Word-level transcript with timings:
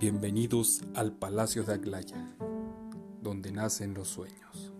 Bienvenidos 0.00 0.82
al 0.94 1.10
Palacio 1.10 1.64
de 1.64 1.74
Aglaya, 1.74 2.24
donde 3.20 3.50
nacen 3.50 3.94
los 3.94 4.06
sueños. 4.06 4.72